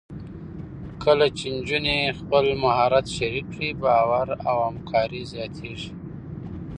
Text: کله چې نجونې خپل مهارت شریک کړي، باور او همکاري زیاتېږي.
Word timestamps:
کله 1.03 1.25
چې 1.37 1.45
نجونې 1.55 1.97
خپل 2.19 2.45
مهارت 2.63 3.05
شریک 3.17 3.45
کړي، 3.53 3.69
باور 3.83 4.27
او 4.49 4.57
همکاري 4.67 5.21
زیاتېږي. 5.33 5.91